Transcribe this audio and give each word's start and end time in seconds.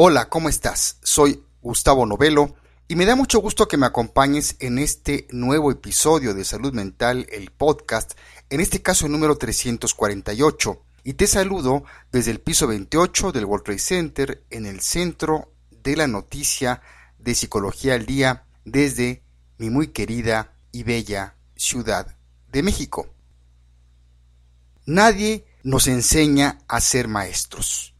Hola, 0.00 0.28
¿cómo 0.28 0.48
estás? 0.48 0.98
Soy 1.02 1.42
Gustavo 1.60 2.06
Novelo 2.06 2.54
y 2.86 2.94
me 2.94 3.04
da 3.04 3.16
mucho 3.16 3.40
gusto 3.40 3.66
que 3.66 3.76
me 3.76 3.86
acompañes 3.86 4.54
en 4.60 4.78
este 4.78 5.26
nuevo 5.32 5.72
episodio 5.72 6.34
de 6.34 6.44
Salud 6.44 6.72
Mental, 6.72 7.26
el 7.32 7.50
podcast, 7.50 8.12
en 8.48 8.60
este 8.60 8.80
caso 8.80 9.06
el 9.06 9.12
número 9.12 9.36
348. 9.36 10.80
Y 11.02 11.14
te 11.14 11.26
saludo 11.26 11.82
desde 12.12 12.30
el 12.30 12.38
piso 12.38 12.68
28 12.68 13.32
del 13.32 13.44
World 13.44 13.64
Trade 13.64 13.78
Center 13.80 14.44
en 14.50 14.66
el 14.66 14.82
centro 14.82 15.50
de 15.82 15.96
la 15.96 16.06
noticia 16.06 16.80
de 17.18 17.34
Psicología 17.34 17.94
al 17.94 18.06
Día 18.06 18.44
desde 18.64 19.24
mi 19.56 19.68
muy 19.68 19.88
querida 19.88 20.52
y 20.70 20.84
bella 20.84 21.34
Ciudad 21.56 22.16
de 22.52 22.62
México. 22.62 23.08
Nadie 24.86 25.44
nos 25.64 25.88
enseña 25.88 26.60
a 26.68 26.80
ser 26.80 27.08
maestros. 27.08 27.96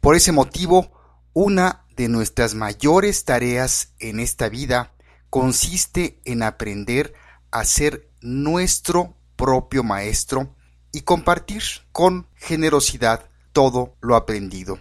Por 0.00 0.16
ese 0.16 0.32
motivo, 0.32 0.90
una 1.32 1.84
de 1.96 2.08
nuestras 2.08 2.54
mayores 2.54 3.24
tareas 3.24 3.92
en 3.98 4.20
esta 4.20 4.48
vida 4.48 4.92
consiste 5.28 6.20
en 6.24 6.42
aprender 6.42 7.14
a 7.50 7.64
ser 7.64 8.08
nuestro 8.20 9.14
propio 9.36 9.84
maestro 9.84 10.54
y 10.92 11.02
compartir 11.02 11.62
con 11.92 12.26
generosidad 12.34 13.30
todo 13.52 13.96
lo 14.00 14.16
aprendido. 14.16 14.80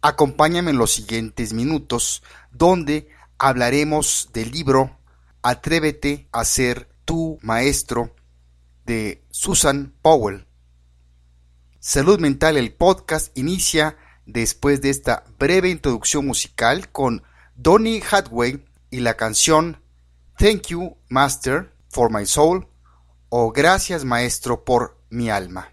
Acompáñame 0.00 0.70
en 0.70 0.78
los 0.78 0.92
siguientes 0.92 1.52
minutos 1.52 2.22
donde 2.50 3.08
hablaremos 3.38 4.30
del 4.32 4.50
libro 4.50 4.98
Atrévete 5.42 6.28
a 6.32 6.44
ser 6.44 6.88
tu 7.04 7.38
maestro 7.42 8.14
de 8.86 9.24
Susan 9.30 9.92
Powell. 10.00 10.46
Salud 11.80 12.20
Mental, 12.20 12.56
el 12.56 12.72
podcast, 12.72 13.36
inicia 13.36 13.96
después 14.26 14.80
de 14.80 14.90
esta 14.90 15.24
breve 15.38 15.70
introducción 15.70 16.26
musical 16.26 16.90
con 16.90 17.22
Donny 17.54 18.02
Hathaway 18.08 18.64
y 18.90 19.00
la 19.00 19.14
canción 19.16 19.82
Thank 20.38 20.68
You 20.68 20.96
Master 21.08 21.72
for 21.88 22.12
My 22.12 22.26
Soul 22.26 22.68
o 23.28 23.52
Gracias 23.52 24.04
Maestro 24.04 24.64
por 24.64 24.98
mi 25.10 25.30
alma. 25.30 25.72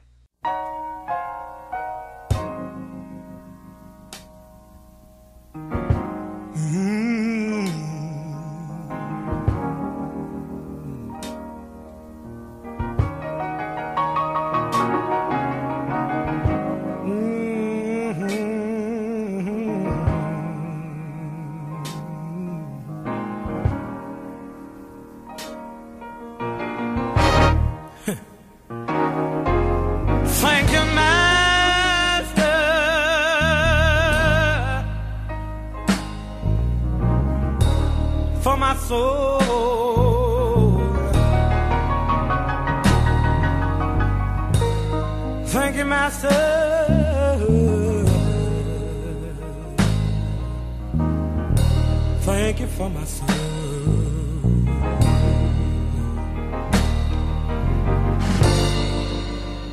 Thank 52.22 52.60
you 52.62 52.68
for 52.68 52.90
my 52.90 53.04
soul. 53.04 53.30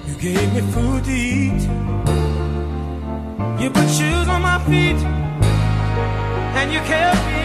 You 0.06 0.14
gave 0.20 0.52
me 0.52 0.60
food 0.72 1.04
to 1.04 1.10
eat. 1.10 1.62
You 3.62 3.70
put 3.70 3.88
shoes 3.88 4.28
on 4.28 4.42
my 4.42 4.58
feet. 4.66 5.00
And 6.58 6.70
you 6.70 6.80
kept 6.80 7.26
me. 7.26 7.35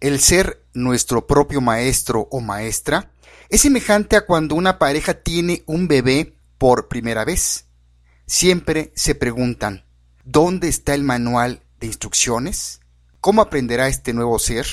El 0.00 0.20
ser 0.20 0.64
nuestro 0.72 1.26
propio 1.26 1.60
maestro 1.60 2.28
o 2.30 2.40
maestra 2.40 3.10
es 3.48 3.62
semejante 3.62 4.14
a 4.14 4.24
cuando 4.24 4.54
una 4.54 4.78
pareja 4.78 5.14
tiene 5.14 5.64
un 5.66 5.88
bebé 5.88 6.36
por 6.58 6.86
primera 6.86 7.24
vez. 7.24 7.66
Siempre 8.26 8.92
se 8.94 9.14
preguntan, 9.14 9.84
¿dónde 10.24 10.68
está 10.68 10.94
el 10.94 11.02
manual 11.02 11.62
de 11.80 11.88
instrucciones? 11.88 12.80
¿Cómo 13.20 13.42
aprenderá 13.42 13.88
este 13.88 14.12
nuevo 14.12 14.38
ser? 14.38 14.66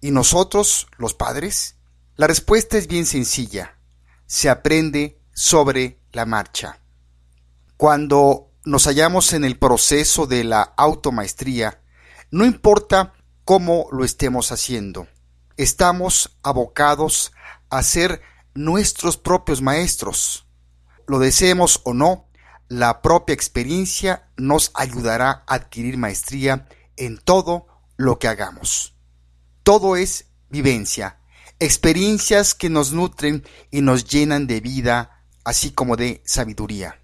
¿Y 0.00 0.10
nosotros, 0.10 0.88
los 0.96 1.14
padres? 1.14 1.76
La 2.16 2.26
respuesta 2.26 2.78
es 2.78 2.88
bien 2.88 3.06
sencilla. 3.06 3.76
Se 4.26 4.48
aprende 4.48 5.17
sobre 5.38 6.00
la 6.10 6.26
marcha. 6.26 6.80
Cuando 7.76 8.50
nos 8.64 8.86
hallamos 8.86 9.32
en 9.34 9.44
el 9.44 9.56
proceso 9.56 10.26
de 10.26 10.42
la 10.42 10.62
automaestría, 10.62 11.80
no 12.32 12.44
importa 12.44 13.12
cómo 13.44 13.86
lo 13.92 14.04
estemos 14.04 14.50
haciendo, 14.50 15.06
estamos 15.56 16.36
abocados 16.42 17.30
a 17.70 17.84
ser 17.84 18.20
nuestros 18.52 19.16
propios 19.16 19.62
maestros. 19.62 20.44
Lo 21.06 21.20
deseemos 21.20 21.82
o 21.84 21.94
no, 21.94 22.26
la 22.66 23.00
propia 23.00 23.34
experiencia 23.34 24.28
nos 24.36 24.72
ayudará 24.74 25.44
a 25.46 25.54
adquirir 25.54 25.98
maestría 25.98 26.66
en 26.96 27.16
todo 27.16 27.68
lo 27.96 28.18
que 28.18 28.26
hagamos. 28.26 28.96
Todo 29.62 29.94
es 29.94 30.26
vivencia, 30.48 31.20
experiencias 31.60 32.54
que 32.54 32.70
nos 32.70 32.92
nutren 32.92 33.46
y 33.70 33.82
nos 33.82 34.04
llenan 34.04 34.48
de 34.48 34.60
vida, 34.60 35.17
así 35.48 35.70
como 35.70 35.96
de 35.96 36.20
sabiduría. 36.26 37.00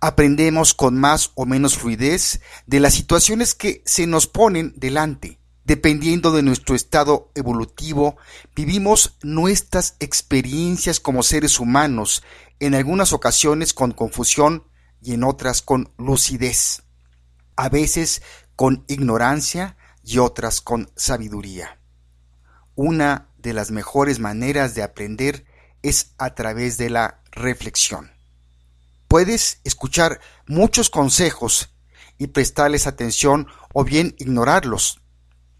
Aprendemos 0.00 0.72
con 0.72 0.96
más 0.96 1.32
o 1.34 1.44
menos 1.44 1.76
fluidez 1.76 2.40
de 2.66 2.80
las 2.80 2.94
situaciones 2.94 3.54
que 3.54 3.82
se 3.84 4.06
nos 4.06 4.26
ponen 4.26 4.72
delante. 4.76 5.38
Dependiendo 5.64 6.32
de 6.32 6.42
nuestro 6.42 6.74
estado 6.74 7.30
evolutivo, 7.34 8.16
vivimos 8.56 9.18
nuestras 9.22 9.96
experiencias 10.00 10.98
como 10.98 11.22
seres 11.22 11.60
humanos, 11.60 12.22
en 12.58 12.74
algunas 12.74 13.12
ocasiones 13.12 13.74
con 13.74 13.92
confusión 13.92 14.64
y 15.02 15.12
en 15.12 15.22
otras 15.22 15.60
con 15.60 15.92
lucidez, 15.98 16.84
a 17.54 17.68
veces 17.68 18.22
con 18.56 18.86
ignorancia 18.88 19.76
y 20.02 20.16
otras 20.20 20.62
con 20.62 20.90
sabiduría. 20.96 21.80
Una 22.74 23.28
de 23.36 23.52
las 23.52 23.70
mejores 23.70 24.20
maneras 24.20 24.74
de 24.74 24.82
aprender 24.82 25.44
es 25.82 26.14
a 26.18 26.34
través 26.34 26.78
de 26.78 26.90
la 26.90 27.22
reflexión. 27.30 28.10
Puedes 29.06 29.60
escuchar 29.64 30.20
muchos 30.46 30.90
consejos 30.90 31.74
y 32.18 32.28
prestarles 32.28 32.86
atención 32.86 33.48
o 33.72 33.84
bien 33.84 34.14
ignorarlos, 34.18 35.00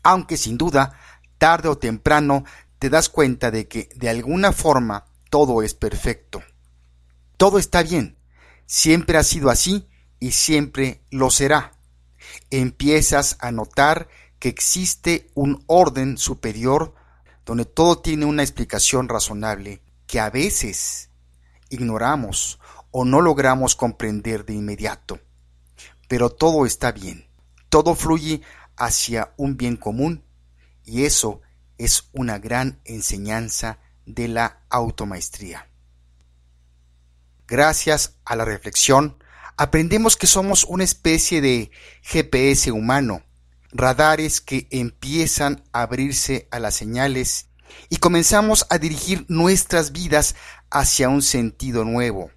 aunque 0.02 0.36
sin 0.36 0.58
duda, 0.58 0.98
tarde 1.38 1.68
o 1.68 1.78
temprano, 1.78 2.44
te 2.78 2.90
das 2.90 3.08
cuenta 3.08 3.50
de 3.50 3.68
que 3.68 3.88
de 3.94 4.08
alguna 4.08 4.52
forma 4.52 5.06
todo 5.30 5.62
es 5.62 5.74
perfecto. 5.74 6.42
Todo 7.36 7.58
está 7.58 7.82
bien, 7.82 8.18
siempre 8.66 9.18
ha 9.18 9.24
sido 9.24 9.50
así 9.50 9.88
y 10.20 10.32
siempre 10.32 11.02
lo 11.10 11.30
será. 11.30 11.72
Empiezas 12.50 13.36
a 13.40 13.52
notar 13.52 14.08
que 14.38 14.48
existe 14.48 15.30
un 15.34 15.64
orden 15.66 16.18
superior 16.18 16.94
donde 17.44 17.64
todo 17.64 17.98
tiene 17.98 18.26
una 18.26 18.42
explicación 18.42 19.08
razonable 19.08 19.80
que 20.08 20.18
a 20.18 20.30
veces 20.30 21.10
ignoramos 21.68 22.58
o 22.90 23.04
no 23.04 23.20
logramos 23.20 23.76
comprender 23.76 24.44
de 24.44 24.54
inmediato. 24.54 25.20
Pero 26.08 26.30
todo 26.30 26.66
está 26.66 26.90
bien, 26.90 27.28
todo 27.68 27.94
fluye 27.94 28.40
hacia 28.76 29.34
un 29.36 29.56
bien 29.56 29.76
común 29.76 30.24
y 30.84 31.04
eso 31.04 31.42
es 31.76 32.08
una 32.12 32.38
gran 32.38 32.80
enseñanza 32.84 33.78
de 34.06 34.28
la 34.28 34.62
automaestría. 34.70 35.68
Gracias 37.46 38.16
a 38.24 38.34
la 38.34 38.46
reflexión, 38.46 39.22
aprendemos 39.58 40.16
que 40.16 40.26
somos 40.26 40.64
una 40.64 40.84
especie 40.84 41.42
de 41.42 41.70
GPS 42.02 42.72
humano, 42.72 43.22
radares 43.70 44.40
que 44.40 44.68
empiezan 44.70 45.62
a 45.72 45.82
abrirse 45.82 46.48
a 46.50 46.58
las 46.58 46.74
señales 46.74 47.47
y 47.88 47.96
comenzamos 47.96 48.66
a 48.70 48.78
dirigir 48.78 49.24
nuestras 49.28 49.92
vidas 49.92 50.34
hacia 50.70 51.08
un 51.08 51.22
sentido 51.22 51.84
nuevo. 51.84 52.30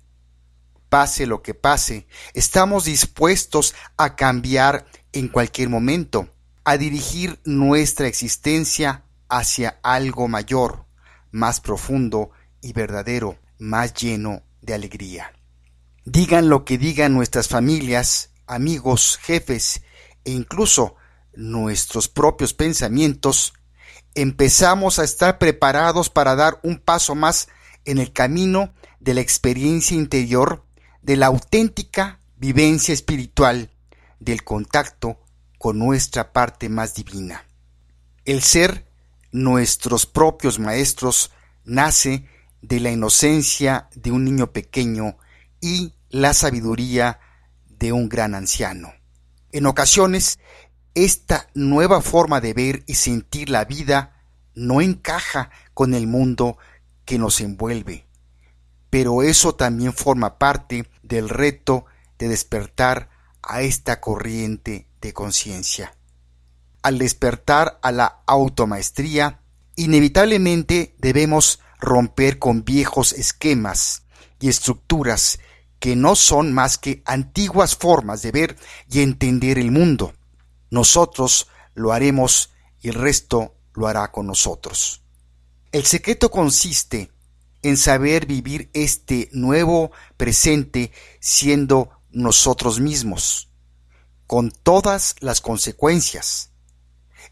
Pase 0.89 1.25
lo 1.25 1.42
que 1.42 1.54
pase, 1.54 2.07
estamos 2.33 2.86
dispuestos 2.86 3.75
a 3.98 4.16
cambiar 4.16 4.86
en 5.13 5.28
cualquier 5.30 5.69
momento, 5.69 6.30
a 6.63 6.78
dirigir 6.78 7.39
nuestra 7.45 8.07
existencia 8.07 9.06
hacia 9.30 9.80
algo 9.83 10.28
mayor, 10.28 10.86
más 11.31 11.62
profundo 11.62 12.31
y 12.62 12.74
verdadero, 12.74 13.39
más 13.57 13.94
lleno 13.94 14.44
de 14.62 14.74
alegría. 14.74 15.33
Digan 16.06 16.50
lo 16.50 16.66
que 16.66 16.78
digan 16.78 17.13
nuestras 17.13 17.48
familias, 17.48 18.31
amigos, 18.48 19.19
jefes 19.22 19.81
e 20.25 20.31
incluso 20.31 20.95
nuestros 21.33 22.10
propios 22.10 22.54
pensamientos, 22.54 23.54
empezamos 24.16 25.00
a 25.00 25.04
estar 25.04 25.38
preparados 25.38 26.10
para 26.10 26.36
dar 26.36 26.60
un 26.63 26.78
paso 26.80 27.16
más 27.16 27.48
en 27.86 27.98
el 27.98 28.12
camino 28.13 28.74
de 29.00 29.13
la 29.13 29.22
experiencia 29.22 29.96
interior, 29.98 30.66
de 31.02 31.18
la 31.18 31.28
auténtica 31.28 32.19
vivencia 32.38 32.94
espiritual, 32.94 33.72
del 34.19 34.44
contacto 34.44 35.19
con 35.58 35.80
nuestra 35.80 36.34
parte 36.34 36.69
más 36.69 36.96
divina. 36.96 37.46
El 38.25 38.42
ser 38.44 38.88
nuestros 39.31 40.06
propios 40.06 40.60
maestros 40.60 41.31
nace 41.64 42.25
de 42.62 42.80
la 42.80 42.92
inocencia 42.92 43.90
de 43.96 44.12
un 44.12 44.25
niño 44.25 44.52
pequeño 44.52 45.18
y 45.60 45.94
la 46.10 46.34
sabiduría 46.34 47.19
de 47.68 47.92
un 47.92 48.10
gran 48.10 48.36
anciano. 48.36 48.94
En 49.52 49.66
ocasiones 49.66 50.40
esta 50.94 51.48
nueva 51.54 52.02
forma 52.02 52.42
de 52.42 52.54
ver 52.54 52.84
y 52.86 52.96
sentir 52.96 53.50
la 53.50 53.66
vida 53.66 54.22
no 54.54 54.82
encaja 54.82 55.50
con 55.74 55.94
el 55.94 56.08
mundo 56.08 56.58
que 57.06 57.18
nos 57.18 57.40
envuelve, 57.40 58.06
pero 58.90 59.24
eso 59.24 59.56
también 59.56 59.94
forma 59.94 60.38
parte 60.38 60.90
del 61.02 61.30
reto 61.30 61.86
de 62.20 62.28
despertar 62.28 63.10
a 63.42 63.62
esta 63.62 64.02
corriente 64.02 64.88
de 65.00 65.14
conciencia. 65.14 65.96
Al 66.84 66.98
despertar 66.98 67.80
a 67.82 67.92
la 67.92 68.22
automaestría, 68.26 69.40
inevitablemente 69.76 70.96
debemos 71.00 71.60
romper 71.80 72.38
con 72.38 72.66
viejos 72.66 73.14
esquemas 73.14 74.04
y 74.40 74.50
estructuras 74.50 75.40
que 75.80 75.96
no 75.96 76.16
son 76.16 76.54
más 76.54 76.78
que 76.78 77.02
antiguas 77.06 77.76
formas 77.76 78.22
de 78.22 78.32
ver 78.32 78.58
y 78.90 79.02
entender 79.02 79.58
el 79.58 79.72
mundo 79.72 80.14
nosotros 80.71 81.47
lo 81.75 81.94
haremos 81.94 82.50
y 82.81 82.89
el 82.89 82.95
resto 82.95 83.53
lo 83.73 83.88
hará 83.88 84.12
con 84.12 84.25
nosotros. 84.25 85.03
El 85.71 85.85
secreto 85.85 86.31
consiste 86.31 87.12
en 87.62 87.77
saber 87.77 88.25
vivir 88.25 88.69
este 88.73 89.29
nuevo 89.31 89.91
presente 90.18 90.91
siendo 91.19 91.91
nosotros 92.09 92.79
mismos, 92.79 93.50
con 94.27 94.51
todas 94.51 95.15
las 95.19 95.41
consecuencias. 95.41 96.50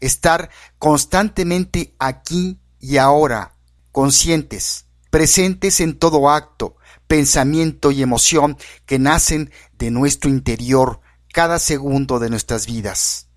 Estar 0.00 0.50
constantemente 0.78 1.94
aquí 1.98 2.60
y 2.78 2.96
ahora, 2.96 3.56
conscientes, 3.92 4.86
presentes 5.10 5.80
en 5.80 5.98
todo 5.98 6.30
acto, 6.30 6.76
pensamiento 7.06 7.90
y 7.90 8.02
emoción 8.02 8.56
que 8.86 8.98
nacen 8.98 9.50
de 9.76 9.90
nuestro 9.90 10.30
interior 10.30 11.00
cada 11.32 11.58
segundo 11.58 12.18
de 12.18 12.30
nuestras 12.30 12.66
vidas. 12.66 13.29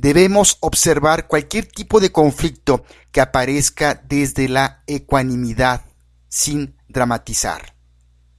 Debemos 0.00 0.56
observar 0.60 1.26
cualquier 1.26 1.66
tipo 1.66 2.00
de 2.00 2.10
conflicto 2.10 2.86
que 3.12 3.20
aparezca 3.20 4.02
desde 4.08 4.48
la 4.48 4.82
ecuanimidad, 4.86 5.84
sin 6.26 6.74
dramatizar. 6.88 7.74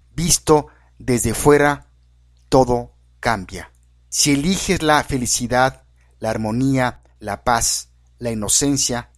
Visto 0.09 0.69
desde 0.97 1.35
fuera, 1.35 1.85
todo 2.49 2.95
cambia. 3.19 3.71
Si 4.09 4.31
eliges 4.31 4.81
la 4.81 5.03
felicidad, 5.03 5.83
la 6.17 6.31
armonía, 6.31 7.03
la 7.19 7.43
paz, 7.43 7.89
la 8.17 8.31
inocencia, 8.31 9.11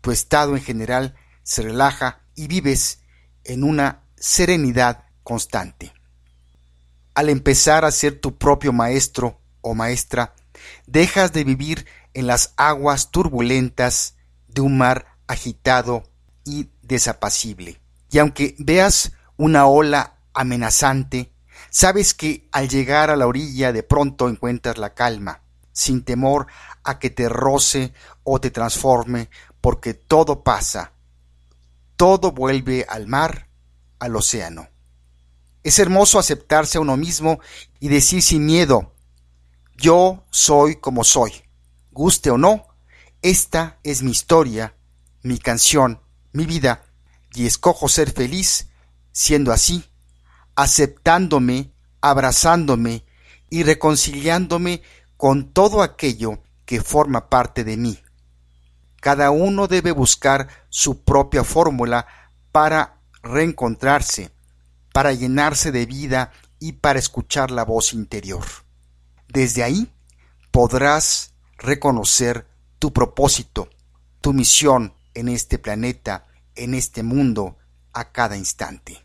tu 0.00 0.10
estado 0.10 0.56
en 0.56 0.62
general 0.62 1.16
se 1.42 1.60
relaja 1.60 2.22
y 2.34 2.46
vives 2.46 3.00
en 3.44 3.62
una 3.62 4.04
serenidad 4.16 5.04
constante. 5.22 5.92
Al 7.12 7.28
empezar 7.28 7.84
a 7.84 7.90
ser 7.90 8.18
tu 8.22 8.38
propio 8.38 8.72
maestro 8.72 9.38
o 9.60 9.74
maestra, 9.74 10.34
dejas 10.86 11.32
de 11.32 11.44
vivir 11.44 11.86
en 12.14 12.26
las 12.26 12.54
aguas 12.56 13.10
turbulentas 13.10 14.16
de 14.48 14.60
un 14.60 14.76
mar 14.78 15.06
agitado 15.26 16.04
y 16.44 16.68
desapacible. 16.82 17.80
Y 18.10 18.18
aunque 18.18 18.54
veas 18.58 19.12
una 19.36 19.66
ola 19.66 20.18
amenazante, 20.34 21.32
sabes 21.70 22.14
que 22.14 22.48
al 22.52 22.68
llegar 22.68 23.10
a 23.10 23.16
la 23.16 23.26
orilla 23.26 23.72
de 23.72 23.82
pronto 23.82 24.28
encuentras 24.28 24.78
la 24.78 24.94
calma, 24.94 25.42
sin 25.72 26.04
temor 26.04 26.46
a 26.84 26.98
que 26.98 27.10
te 27.10 27.28
roce 27.28 27.92
o 28.24 28.40
te 28.40 28.50
transforme, 28.50 29.30
porque 29.60 29.94
todo 29.94 30.42
pasa, 30.42 30.92
todo 31.96 32.32
vuelve 32.32 32.84
al 32.88 33.06
mar, 33.06 33.48
al 33.98 34.16
océano. 34.16 34.68
Es 35.62 35.78
hermoso 35.78 36.18
aceptarse 36.18 36.78
a 36.78 36.80
uno 36.80 36.96
mismo 36.96 37.40
y 37.78 37.88
decir 37.88 38.22
sin 38.22 38.44
miedo, 38.44 38.92
yo 39.82 40.24
soy 40.30 40.76
como 40.76 41.02
soy. 41.02 41.32
Guste 41.90 42.30
o 42.30 42.38
no, 42.38 42.68
esta 43.20 43.80
es 43.82 44.04
mi 44.04 44.12
historia, 44.12 44.76
mi 45.22 45.38
canción, 45.38 46.00
mi 46.32 46.46
vida, 46.46 46.84
y 47.34 47.46
escojo 47.46 47.88
ser 47.88 48.12
feliz 48.12 48.68
siendo 49.10 49.52
así, 49.52 49.84
aceptándome, 50.54 51.72
abrazándome 52.00 53.04
y 53.50 53.64
reconciliándome 53.64 54.82
con 55.16 55.52
todo 55.52 55.82
aquello 55.82 56.40
que 56.64 56.80
forma 56.80 57.28
parte 57.28 57.64
de 57.64 57.76
mí. 57.76 57.98
Cada 59.00 59.32
uno 59.32 59.66
debe 59.66 59.90
buscar 59.90 60.48
su 60.68 61.02
propia 61.02 61.42
fórmula 61.42 62.06
para 62.52 63.00
reencontrarse, 63.20 64.30
para 64.92 65.12
llenarse 65.12 65.72
de 65.72 65.86
vida 65.86 66.30
y 66.60 66.74
para 66.74 67.00
escuchar 67.00 67.50
la 67.50 67.64
voz 67.64 67.92
interior. 67.94 68.44
Desde 69.32 69.62
ahí 69.62 69.90
podrás 70.50 71.32
reconocer 71.56 72.46
tu 72.78 72.92
propósito, 72.92 73.70
tu 74.20 74.34
misión 74.34 74.92
en 75.14 75.30
este 75.30 75.58
planeta, 75.58 76.26
en 76.54 76.74
este 76.74 77.02
mundo, 77.02 77.56
a 77.94 78.12
cada 78.12 78.36
instante. 78.36 79.02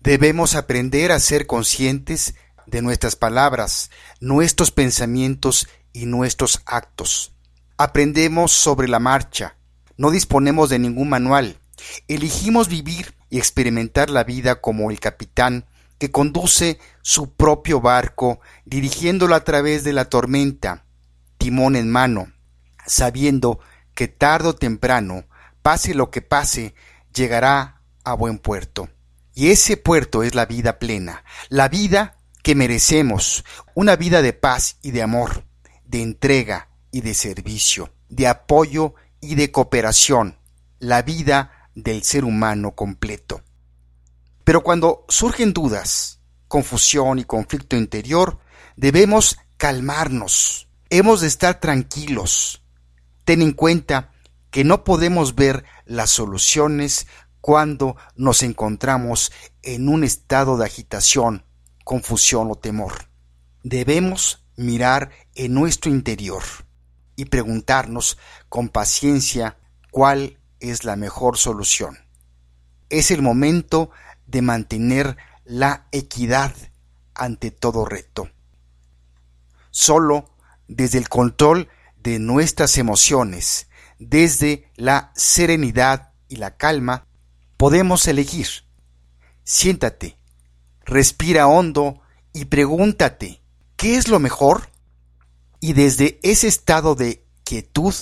Debemos 0.00 0.54
aprender 0.54 1.12
a 1.12 1.20
ser 1.20 1.46
conscientes 1.46 2.34
de 2.66 2.80
nuestras 2.80 3.16
palabras, 3.16 3.90
nuestros 4.18 4.70
pensamientos 4.70 5.68
y 5.92 6.06
nuestros 6.06 6.62
actos. 6.64 7.32
Aprendemos 7.76 8.50
sobre 8.50 8.88
la 8.88 8.98
marcha, 8.98 9.56
no 9.98 10.10
disponemos 10.10 10.70
de 10.70 10.78
ningún 10.78 11.10
manual, 11.10 11.60
elegimos 12.08 12.68
vivir 12.68 13.14
y 13.28 13.36
experimentar 13.36 14.08
la 14.08 14.24
vida 14.24 14.62
como 14.62 14.90
el 14.90 15.00
capitán 15.00 15.66
que 16.00 16.10
conduce 16.10 16.80
su 17.02 17.34
propio 17.34 17.82
barco, 17.82 18.40
dirigiéndolo 18.64 19.34
a 19.34 19.44
través 19.44 19.84
de 19.84 19.92
la 19.92 20.06
tormenta, 20.06 20.86
timón 21.36 21.76
en 21.76 21.90
mano, 21.90 22.32
sabiendo 22.86 23.60
que 23.94 24.08
tarde 24.08 24.48
o 24.48 24.54
temprano, 24.54 25.26
pase 25.60 25.92
lo 25.92 26.10
que 26.10 26.22
pase, 26.22 26.74
llegará 27.14 27.82
a 28.02 28.14
buen 28.14 28.38
puerto. 28.38 28.88
Y 29.34 29.50
ese 29.50 29.76
puerto 29.76 30.22
es 30.22 30.34
la 30.34 30.46
vida 30.46 30.78
plena, 30.78 31.22
la 31.50 31.68
vida 31.68 32.16
que 32.42 32.54
merecemos, 32.54 33.44
una 33.74 33.94
vida 33.94 34.22
de 34.22 34.32
paz 34.32 34.78
y 34.80 34.92
de 34.92 35.02
amor, 35.02 35.44
de 35.84 36.00
entrega 36.00 36.70
y 36.90 37.02
de 37.02 37.12
servicio, 37.12 37.92
de 38.08 38.26
apoyo 38.26 38.94
y 39.20 39.34
de 39.34 39.52
cooperación, 39.52 40.38
la 40.78 41.02
vida 41.02 41.68
del 41.74 42.04
ser 42.04 42.24
humano 42.24 42.74
completo. 42.74 43.42
Pero 44.50 44.64
cuando 44.64 45.04
surgen 45.08 45.52
dudas, 45.52 46.18
confusión 46.48 47.20
y 47.20 47.24
conflicto 47.24 47.76
interior, 47.76 48.40
debemos 48.74 49.38
calmarnos. 49.56 50.66
Hemos 50.88 51.20
de 51.20 51.28
estar 51.28 51.60
tranquilos. 51.60 52.60
Ten 53.24 53.42
en 53.42 53.52
cuenta 53.52 54.10
que 54.50 54.64
no 54.64 54.82
podemos 54.82 55.36
ver 55.36 55.64
las 55.84 56.10
soluciones 56.10 57.06
cuando 57.40 57.94
nos 58.16 58.42
encontramos 58.42 59.30
en 59.62 59.88
un 59.88 60.02
estado 60.02 60.56
de 60.56 60.64
agitación, 60.64 61.44
confusión 61.84 62.50
o 62.50 62.56
temor. 62.56 63.08
Debemos 63.62 64.44
mirar 64.56 65.10
en 65.36 65.54
nuestro 65.54 65.92
interior 65.92 66.42
y 67.14 67.26
preguntarnos 67.26 68.18
con 68.48 68.68
paciencia 68.68 69.58
cuál 69.92 70.40
es 70.58 70.82
la 70.82 70.96
mejor 70.96 71.38
solución. 71.38 71.98
Es 72.88 73.12
el 73.12 73.22
momento 73.22 73.92
de 74.30 74.42
mantener 74.42 75.16
la 75.44 75.88
equidad 75.92 76.54
ante 77.14 77.50
todo 77.50 77.84
reto. 77.84 78.30
Solo 79.70 80.30
desde 80.68 80.98
el 80.98 81.08
control 81.08 81.68
de 81.96 82.18
nuestras 82.18 82.78
emociones, 82.78 83.68
desde 83.98 84.70
la 84.76 85.12
serenidad 85.14 86.12
y 86.28 86.36
la 86.36 86.56
calma, 86.56 87.06
podemos 87.56 88.06
elegir. 88.06 88.48
Siéntate, 89.44 90.16
respira 90.84 91.46
hondo 91.46 92.00
y 92.32 92.46
pregúntate, 92.46 93.42
¿qué 93.76 93.96
es 93.96 94.08
lo 94.08 94.20
mejor? 94.20 94.70
Y 95.58 95.72
desde 95.72 96.20
ese 96.22 96.48
estado 96.48 96.94
de 96.94 97.26
quietud 97.44 97.94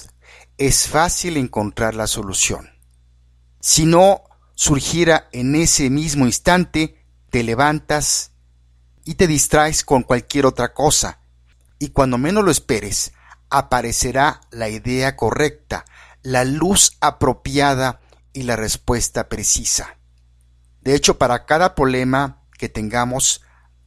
es 0.58 0.88
fácil 0.88 1.36
encontrar 1.36 1.94
la 1.94 2.06
solución. 2.06 2.68
Si 3.60 3.86
no 3.86 4.27
surgiera 4.58 5.28
en 5.30 5.54
ese 5.54 5.88
mismo 5.88 6.26
instante, 6.26 7.00
te 7.30 7.44
levantas 7.44 8.32
y 9.04 9.14
te 9.14 9.28
distraes 9.28 9.84
con 9.84 10.02
cualquier 10.02 10.46
otra 10.46 10.74
cosa, 10.74 11.20
y 11.78 11.90
cuando 11.90 12.18
menos 12.18 12.42
lo 12.42 12.50
esperes, 12.50 13.12
aparecerá 13.50 14.40
la 14.50 14.68
idea 14.68 15.14
correcta, 15.14 15.84
la 16.22 16.44
luz 16.44 16.96
apropiada 16.98 18.00
y 18.32 18.42
la 18.42 18.56
respuesta 18.56 19.28
precisa. 19.28 19.96
De 20.80 20.96
hecho, 20.96 21.18
para 21.18 21.46
cada 21.46 21.76
problema 21.76 22.42
que 22.58 22.68
tengamos, 22.68 23.42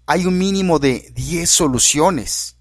hay 0.05 0.25
un 0.25 0.37
mínimo 0.37 0.79
de 0.79 1.11
10 1.13 1.49
soluciones. 1.49 2.55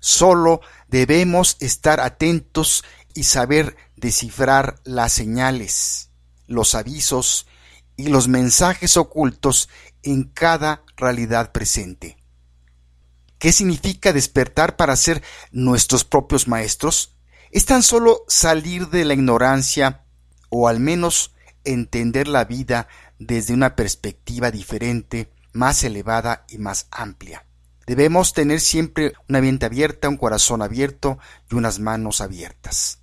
Solo 0.00 0.60
debemos 0.88 1.56
estar 1.60 2.00
atentos 2.00 2.84
y 3.14 3.24
saber 3.24 3.74
descifrar 3.96 4.80
las 4.84 5.14
señales, 5.14 6.10
los 6.46 6.74
avisos 6.74 7.46
y 7.96 8.08
los 8.08 8.28
mensajes 8.28 8.96
ocultos 8.96 9.68
en 10.02 10.24
cada 10.24 10.82
realidad 10.96 11.52
presente. 11.52 12.16
¿Qué 13.38 13.52
significa 13.52 14.12
despertar 14.12 14.76
para 14.76 14.96
ser 14.96 15.22
nuestros 15.50 16.04
propios 16.04 16.48
maestros? 16.48 17.14
Es 17.50 17.66
tan 17.66 17.82
solo 17.82 18.24
salir 18.26 18.88
de 18.88 19.04
la 19.04 19.14
ignorancia 19.14 20.04
o 20.48 20.68
al 20.68 20.80
menos 20.80 21.34
entender 21.64 22.28
la 22.28 22.44
vida 22.44 22.88
desde 23.18 23.54
una 23.54 23.76
perspectiva 23.76 24.50
diferente, 24.50 25.32
más 25.52 25.84
elevada 25.84 26.44
y 26.48 26.58
más 26.58 26.86
amplia. 26.90 27.46
Debemos 27.86 28.32
tener 28.32 28.60
siempre 28.60 29.12
una 29.28 29.40
mente 29.40 29.66
abierta, 29.66 30.08
un 30.08 30.16
corazón 30.16 30.62
abierto 30.62 31.18
y 31.50 31.54
unas 31.54 31.80
manos 31.80 32.20
abiertas. 32.20 33.00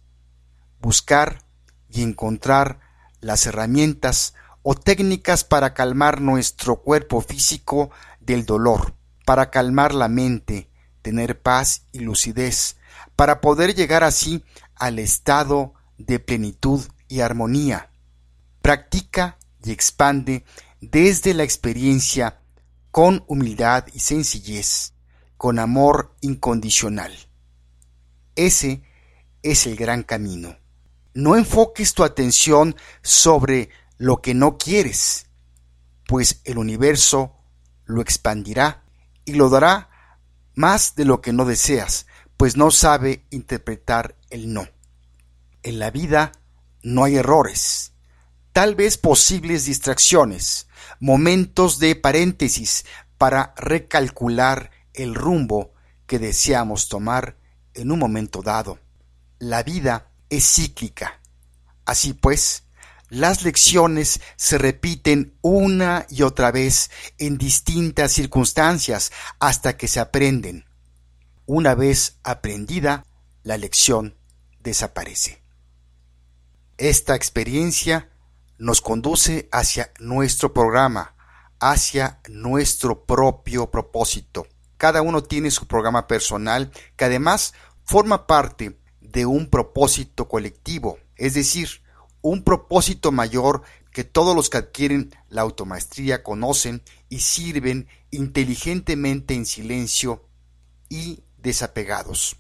Buscar 0.80 1.46
y 1.88 2.02
encontrar 2.02 2.80
las 3.20 3.46
herramientas 3.46 4.34
o 4.64 4.76
técnicas 4.76 5.44
para 5.44 5.74
calmar 5.74 6.22
nuestro 6.22 6.82
cuerpo 6.82 7.22
físico 7.22 7.92
del 8.20 8.46
dolor, 8.46 8.94
para 9.26 9.50
calmar 9.50 9.94
la 9.94 10.08
mente, 10.08 10.70
tener 11.02 11.42
paz 11.42 11.88
y 11.92 12.00
lucidez, 12.00 12.78
para 13.16 13.42
poder 13.42 13.76
llegar 13.76 14.04
así 14.04 14.44
al 14.76 15.00
estado 15.00 15.74
de 15.98 16.20
plenitud 16.20 16.86
y 17.08 17.22
armonía. 17.22 17.92
Practica 18.62 19.38
y 19.64 19.72
expande 19.72 20.44
desde 20.80 21.34
la 21.34 21.44
experiencia 21.44 22.40
con 22.92 23.24
humildad 23.28 23.86
y 23.94 24.00
sencillez, 24.00 24.94
con 25.38 25.60
amor 25.60 26.16
incondicional. 26.22 27.12
Ese 28.36 28.84
es 29.44 29.66
el 29.66 29.76
gran 29.76 30.04
camino. 30.04 30.58
No 31.14 31.36
enfoques 31.36 31.94
tu 31.94 32.04
atención 32.04 32.76
sobre 33.02 33.70
lo 34.02 34.20
que 34.20 34.34
no 34.34 34.58
quieres, 34.58 35.28
pues 36.08 36.42
el 36.46 36.58
universo 36.58 37.36
lo 37.86 38.02
expandirá 38.02 38.84
y 39.26 39.34
lo 39.34 39.48
dará 39.48 39.92
más 40.56 40.96
de 40.96 41.06
lo 41.06 41.22
que 41.22 41.34
no 41.34 41.46
deseas, 41.46 42.08
pues 42.36 42.58
no 42.58 42.72
sabe 42.72 43.28
interpretar 43.30 44.18
el 44.32 44.52
no. 44.52 44.68
En 45.62 45.78
la 45.78 45.92
vida 45.92 46.32
no 46.82 47.04
hay 47.04 47.18
errores, 47.18 47.94
tal 48.54 48.74
vez 48.74 48.98
posibles 48.98 49.66
distracciones, 49.66 50.68
momentos 51.00 51.78
de 51.78 51.96
paréntesis 51.96 52.86
para 53.20 53.54
recalcular 53.56 54.72
el 54.96 55.14
rumbo 55.14 55.76
que 56.08 56.18
deseamos 56.18 56.90
tomar 56.90 57.38
en 57.76 57.92
un 57.92 58.00
momento 58.00 58.42
dado. 58.42 58.80
La 59.38 59.62
vida 59.62 60.10
es 60.28 60.56
cíclica. 60.56 61.22
Así 61.86 62.14
pues, 62.14 62.64
las 63.12 63.44
lecciones 63.44 64.22
se 64.38 64.58
repiten 64.58 65.38
una 65.42 66.06
y 66.10 66.22
otra 66.22 66.50
vez 66.50 66.90
en 67.18 67.38
distintas 67.38 68.14
circunstancias 68.14 69.12
hasta 69.38 69.76
que 69.76 69.90
se 69.90 70.00
aprenden. 70.00 70.66
Una 71.46 71.76
vez 71.76 72.20
aprendida, 72.24 73.06
la 73.44 73.58
lección 73.58 74.16
desaparece. 74.62 75.44
Esta 76.78 77.14
experiencia 77.14 78.10
nos 78.58 78.80
conduce 78.80 79.50
hacia 79.52 79.92
nuestro 80.00 80.54
programa, 80.54 81.14
hacia 81.60 82.22
nuestro 82.30 83.04
propio 83.04 83.70
propósito. 83.70 84.48
Cada 84.78 85.02
uno 85.02 85.22
tiene 85.22 85.52
su 85.52 85.68
programa 85.68 86.08
personal 86.08 86.72
que 86.96 87.04
además 87.04 87.54
forma 87.84 88.26
parte 88.26 88.80
de 89.02 89.26
un 89.26 89.50
propósito 89.50 90.30
colectivo, 90.30 90.98
es 91.18 91.34
decir, 91.34 91.81
un 92.22 92.44
propósito 92.44 93.12
mayor 93.12 93.64
que 93.92 94.04
todos 94.04 94.36
los 94.36 94.50
que 94.50 94.58
adquieren 94.58 95.14
la 95.30 95.42
automaestría 95.42 96.24
conocen 96.24 96.82
y 97.10 97.20
sirven 97.20 97.88
inteligentemente 98.10 99.34
en 99.34 99.46
silencio 99.46 100.26
y 100.90 101.24
desapegados. 101.38 102.38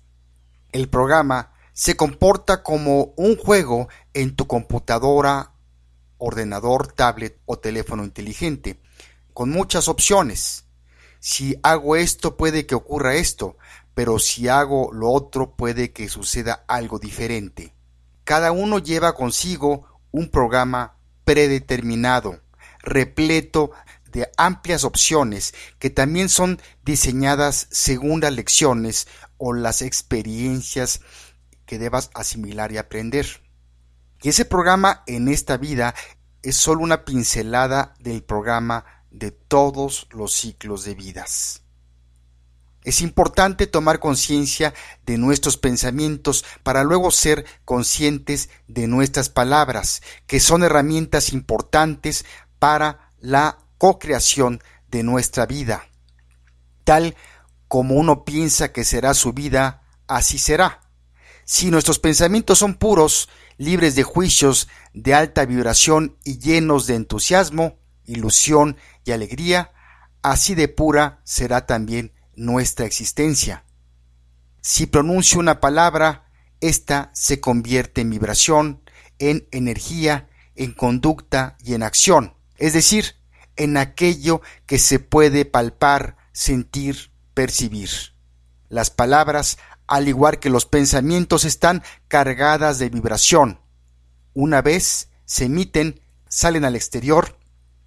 El 0.71 0.87
programa 0.89 1.53
se 1.73 1.95
comporta 1.95 2.63
como 2.63 3.13
un 3.17 3.37
juego 3.37 3.89
en 4.13 4.35
tu 4.35 4.47
computadora 4.47 5.53
ordenador, 6.17 6.91
tablet 6.93 7.39
o 7.45 7.57
teléfono 7.57 8.03
inteligente, 8.03 8.79
con 9.33 9.49
muchas 9.49 9.87
opciones. 9.87 10.65
Si 11.19 11.55
hago 11.63 11.95
esto 11.95 12.37
puede 12.37 12.65
que 12.65 12.75
ocurra 12.75 13.15
esto, 13.15 13.57
pero 13.93 14.19
si 14.19 14.47
hago 14.47 14.91
lo 14.93 15.11
otro 15.11 15.55
puede 15.55 15.91
que 15.91 16.09
suceda 16.09 16.63
algo 16.67 16.99
diferente. 16.99 17.73
Cada 18.23 18.51
uno 18.51 18.79
lleva 18.79 19.13
consigo 19.15 19.99
un 20.11 20.29
programa 20.29 20.97
predeterminado, 21.23 22.41
repleto 22.79 23.71
de 24.11 24.29
amplias 24.37 24.83
opciones 24.83 25.53
que 25.79 25.89
también 25.89 26.29
son 26.29 26.61
diseñadas 26.83 27.67
según 27.71 28.21
las 28.21 28.33
lecciones 28.33 29.07
o 29.37 29.53
las 29.53 29.81
experiencias 29.81 31.01
que 31.65 31.79
debas 31.79 32.09
asimilar 32.13 32.71
y 32.71 32.77
aprender. 32.77 33.41
Y 34.21 34.29
ese 34.29 34.45
programa 34.45 35.03
en 35.07 35.29
esta 35.29 35.57
vida 35.57 35.95
es 36.43 36.57
solo 36.57 36.81
una 36.81 37.05
pincelada 37.05 37.93
del 37.99 38.23
programa 38.23 38.85
de 39.09 39.31
todos 39.31 40.07
los 40.11 40.33
ciclos 40.33 40.83
de 40.83 40.95
vidas. 40.95 41.60
Es 42.83 43.01
importante 43.01 43.67
tomar 43.67 43.99
conciencia 43.99 44.73
de 45.05 45.17
nuestros 45.17 45.57
pensamientos 45.57 46.43
para 46.63 46.83
luego 46.83 47.11
ser 47.11 47.45
conscientes 47.63 48.49
de 48.67 48.87
nuestras 48.87 49.29
palabras, 49.29 50.01
que 50.25 50.39
son 50.39 50.63
herramientas 50.63 51.31
importantes 51.31 52.25
para 52.57 53.11
la 53.19 53.59
co-creación 53.77 54.63
de 54.89 55.03
nuestra 55.03 55.45
vida. 55.45 55.87
Tal 56.83 57.15
como 57.67 57.95
uno 57.95 58.25
piensa 58.25 58.71
que 58.71 58.83
será 58.83 59.13
su 59.13 59.31
vida, 59.31 59.83
así 60.07 60.39
será. 60.39 60.81
Si 61.45 61.69
nuestros 61.69 61.99
pensamientos 61.99 62.59
son 62.59 62.75
puros, 62.75 63.29
libres 63.57 63.95
de 63.95 64.03
juicios, 64.03 64.67
de 64.93 65.13
alta 65.13 65.45
vibración 65.45 66.17
y 66.23 66.39
llenos 66.39 66.87
de 66.87 66.95
entusiasmo, 66.95 67.77
ilusión 68.05 68.77
y 69.05 69.11
alegría, 69.11 69.71
así 70.23 70.55
de 70.55 70.67
pura 70.67 71.21
será 71.23 71.65
también 71.67 72.13
nuestra 72.41 72.87
existencia. 72.87 73.65
Si 74.61 74.87
pronuncio 74.87 75.39
una 75.39 75.59
palabra, 75.59 76.25
ésta 76.59 77.11
se 77.13 77.39
convierte 77.39 78.01
en 78.01 78.09
vibración, 78.09 78.81
en 79.19 79.47
energía, 79.51 80.27
en 80.55 80.73
conducta 80.73 81.55
y 81.63 81.75
en 81.75 81.83
acción, 81.83 82.33
es 82.57 82.73
decir, 82.73 83.15
en 83.57 83.77
aquello 83.77 84.41
que 84.65 84.79
se 84.79 84.97
puede 84.97 85.45
palpar, 85.45 86.17
sentir, 86.31 87.11
percibir. 87.35 87.89
Las 88.69 88.89
palabras 88.89 89.59
al 89.85 90.07
igual 90.07 90.39
que 90.39 90.49
los 90.49 90.65
pensamientos 90.65 91.45
están 91.45 91.83
cargadas 92.07 92.79
de 92.79 92.89
vibración. 92.89 93.59
Una 94.33 94.63
vez 94.63 95.09
se 95.25 95.45
emiten, 95.45 96.01
salen 96.27 96.65
al 96.65 96.75
exterior, 96.75 97.37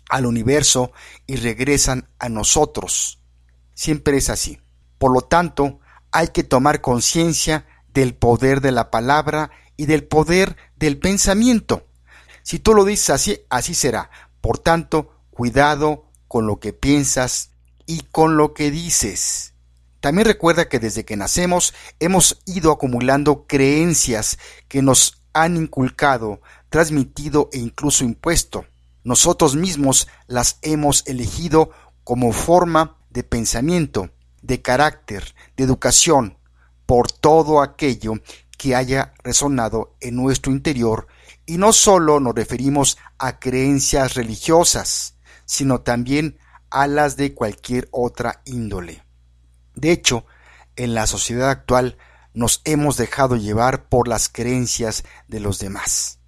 al 0.09 0.27
universo 0.27 0.93
y 1.27 1.37
regresan 1.37 2.09
a 2.19 2.29
nosotros. 2.29 3.24
Siempre 3.75 4.16
es 4.16 4.31
así. 4.31 4.61
Por 4.99 5.12
lo 5.12 5.21
tanto, 5.21 5.81
hay 6.12 6.28
que 6.28 6.45
tomar 6.45 6.81
conciencia 6.81 7.66
del 7.93 8.14
poder 8.14 8.61
de 8.61 8.73
la 8.73 8.90
palabra 8.90 9.50
y 9.76 9.87
del 9.87 10.04
poder 10.04 10.57
del 10.76 10.99
pensamiento. 10.99 11.87
Si 12.43 12.59
tú 12.59 12.75
lo 12.75 12.85
dices 12.85 13.11
así, 13.11 13.40
así 13.50 13.75
será. 13.75 14.11
Por 14.40 14.59
tanto, 14.59 15.11
cuidado 15.31 16.07
con 16.28 16.47
lo 16.47 16.61
que 16.61 16.73
piensas 16.73 17.50
y 17.87 18.00
con 18.00 18.37
lo 18.37 18.54
que 18.54 18.71
dices. 18.71 19.54
También 20.00 20.26
recuerda 20.26 20.69
que 20.69 20.78
desde 20.78 21.04
que 21.04 21.16
nacemos 21.16 21.73
hemos 21.99 22.43
ido 22.45 22.71
acumulando 22.73 23.47
creencias 23.47 24.38
que 24.69 24.83
nos 24.83 25.23
han 25.33 25.57
inculcado, 25.57 26.40
transmitido 26.69 27.49
e 27.52 27.59
incluso 27.59 28.04
impuesto. 28.04 28.66
Nosotros 29.02 29.57
mismos 29.57 30.09
las 30.26 30.59
hemos 30.62 31.07
elegido 31.07 31.71
como 32.04 32.33
forma 32.33 32.99
de 33.14 33.23
pensamiento, 33.23 34.11
de 34.42 34.61
carácter, 34.61 35.35
de 35.56 35.64
educación, 35.64 36.37
por 36.85 37.11
todo 37.11 37.62
aquello 37.62 38.14
que 38.59 38.75
haya 38.75 39.14
resonado 39.23 39.97
en 40.00 40.16
nuestro 40.16 40.52
interior 40.52 41.06
y 41.47 41.56
no 41.56 41.73
solo 41.73 42.21
nos 42.21 42.35
referimos 42.35 42.99
a 43.18 43.38
creencias 43.38 44.14
religiosas, 44.14 45.16
sino 45.47 45.80
también 45.80 46.38
a 46.71 46.87
las 46.87 47.16
de 47.16 47.35
cualquier 47.35 47.88
otra 47.92 48.42
índole. 48.44 49.04
De 49.75 49.92
hecho, 49.92 50.26
en 50.76 50.94
la 50.94 51.06
sociedad 51.06 51.50
actual 51.50 51.97
nos 52.33 52.62
hemos 52.64 52.97
dejado 52.97 53.37
llevar 53.37 53.88
por 53.88 54.09
las 54.09 54.28
creencias 54.28 55.04
de 55.28 55.38
los 55.38 55.61
demás. 55.61 56.18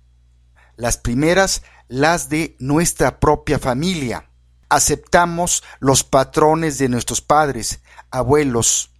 Las 0.76 0.98
primeras, 0.98 1.62
las 1.88 2.28
de 2.28 2.56
nuestra 2.60 3.18
propia 3.18 3.58
familia. 3.58 4.30
Aceptamos 4.68 5.62
los 5.78 6.02
patrones 6.02 6.78
de 6.78 6.88
nuestros 6.88 7.20
padres, 7.20 7.80
abuelos 8.10 8.90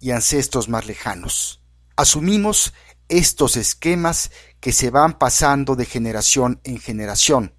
y 0.00 0.12
ancestros 0.12 0.68
más 0.68 0.86
lejanos. 0.86 1.60
Asumimos 1.96 2.74
estos 3.08 3.56
esquemas 3.56 4.30
que 4.60 4.72
se 4.72 4.90
van 4.90 5.18
pasando 5.18 5.76
de 5.76 5.84
generación 5.84 6.60
en 6.64 6.78
generación. 6.78 7.54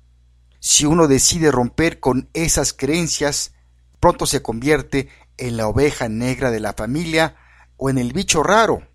Si 0.60 0.86
uno 0.86 1.08
decide 1.08 1.52
romper 1.52 2.00
con 2.00 2.30
esas 2.34 2.74
creencias, 2.74 3.54
pronto 4.00 4.26
se 4.26 4.42
convierte 4.42 5.10
en 5.38 5.58
la 5.58 5.68
oveja 5.68 6.10
negra 6.10 6.52
de 6.52 6.60
la 6.60 6.74
familia 6.74 7.36
o 7.78 7.90
en 7.90 7.98
el 7.98 8.14
bicho 8.14 8.44
raro, 8.44 8.88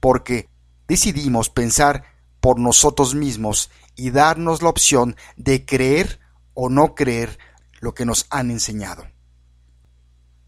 porque 0.00 0.48
decidimos 0.88 1.48
pensar 1.48 2.04
por 2.40 2.58
nosotros 2.58 3.14
mismos 3.14 3.70
y 3.96 4.10
darnos 4.10 4.62
la 4.62 4.68
opción 4.68 5.16
de 5.36 5.64
creer 5.64 6.20
o 6.52 6.68
no 6.68 6.94
creer 6.94 7.38
lo 7.84 7.94
que 7.94 8.06
nos 8.06 8.26
han 8.30 8.50
enseñado. 8.50 9.06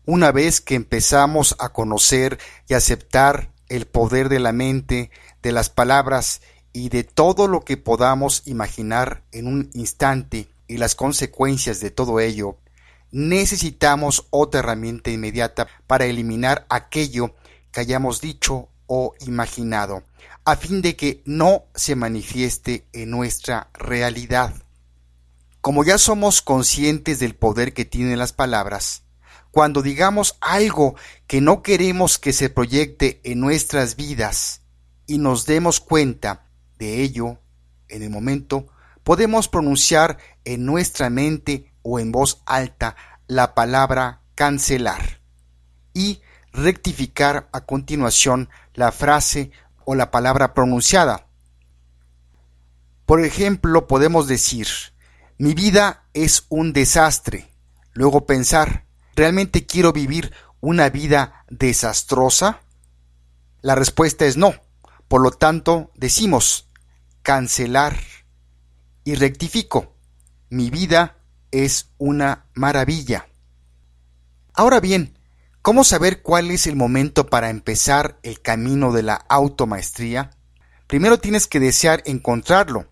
Una 0.07 0.33
vez 0.33 0.61
que 0.61 0.75
empezamos 0.75 1.55
a 1.59 1.69
conocer 1.69 2.39
y 2.69 2.75
aceptar 2.75 3.53
el 3.69 3.87
poder 3.87 4.29
de 4.29 4.41
la 4.41 4.53
mente, 4.53 5.11
de 5.43 5.53
las 5.53 5.69
palabras 5.69 6.41
y 6.73 6.89
de 6.89 7.05
todo 7.05 7.47
lo 7.47 7.61
que 7.61 7.77
podamos 7.77 8.43
imaginar 8.47 9.23
en 9.33 9.47
un 9.47 9.71
instante 9.75 10.49
y 10.67 10.79
las 10.79 10.95
consecuencias 10.95 11.81
de 11.81 11.91
todo 11.91 12.21
ello, 12.21 12.59
necesitamos 13.11 14.27
otra 14.31 14.61
herramienta 14.61 15.11
inmediata 15.11 15.69
para 15.87 16.07
eliminar 16.07 16.67
aquello 16.69 17.35
que 17.71 17.81
hayamos 17.81 18.21
dicho 18.21 18.69
o 18.87 19.15
imaginado, 19.21 20.05
a 20.45 20.57
fin 20.57 20.81
de 20.81 20.97
que 20.97 21.23
no 21.25 21.65
se 21.75 21.97
manifieste 21.97 22.87
en 22.93 23.11
nuestra 23.11 23.69
realidad. 23.75 24.55
Como 25.67 25.83
ya 25.83 25.99
somos 25.99 26.43
conscientes 26.43 27.19
del 27.19 27.35
poder 27.35 27.75
que 27.75 27.85
tienen 27.85 28.21
las 28.21 28.33
palabras, 28.33 29.03
cuando 29.51 29.83
digamos 29.83 30.39
algo 30.41 30.95
que 31.27 31.41
no 31.41 31.61
queremos 31.63 32.21
que 32.21 32.33
se 32.33 32.51
proyecte 32.51 33.21
en 33.25 33.41
nuestras 33.41 33.97
vidas 33.97 34.61
y 35.09 35.19
nos 35.19 35.45
demos 35.45 35.81
cuenta 35.81 36.47
de 36.79 37.03
ello 37.03 37.41
en 37.89 38.05
el 38.05 38.11
momento, 38.11 38.69
podemos 39.03 39.49
pronunciar 39.49 40.19
en 40.45 40.67
nuestra 40.67 41.11
mente 41.11 41.73
o 41.83 41.99
en 41.99 42.13
voz 42.13 42.45
alta 42.47 42.95
la 43.27 43.57
palabra 43.57 44.23
cancelar 44.37 45.21
y 45.93 46.21
rectificar 46.53 47.49
a 47.51 47.63
continuación 47.63 48.51
la 48.73 48.93
frase 48.93 49.51
o 49.85 49.97
la 49.97 50.13
palabra 50.13 50.55
pronunciada. 50.55 51.27
Por 53.05 53.25
ejemplo, 53.25 53.89
podemos 53.89 54.29
decir, 54.29 54.69
mi 55.39 55.53
vida 55.53 56.05
es 56.15 56.47
un 56.49 56.73
desastre. 56.73 57.51
Luego 57.93 58.25
pensar, 58.25 58.87
¿realmente 59.15 59.67
quiero 59.67 59.93
vivir 59.93 60.33
una 60.61 60.89
vida 60.89 61.45
desastrosa? 61.49 62.63
La 63.61 63.75
respuesta 63.75 64.25
es 64.25 64.37
no. 64.37 64.55
Por 65.09 65.21
lo 65.21 65.31
tanto, 65.31 65.91
decimos 65.95 66.69
cancelar 67.23 67.99
y 69.05 69.15
rectifico. 69.15 69.95
Mi 70.49 70.71
vida 70.71 71.19
es 71.51 71.91
una 71.99 72.47
maravilla. 72.55 73.29
Ahora 74.55 74.81
bien, 74.81 75.19
¿cómo 75.61 75.85
saber 75.85 76.23
cuál 76.23 76.51
es 76.51 76.67
el 76.67 76.77
momento 76.77 77.27
para 77.27 77.51
empezar 77.51 78.19
el 78.23 78.41
camino 78.41 78.93
de 78.93 79.03
la 79.03 79.15
automaestría? 79.29 80.31
Primero 80.87 81.19
tienes 81.19 81.47
que 81.47 81.61
desear 81.61 82.03
encontrarlo, 82.07 82.87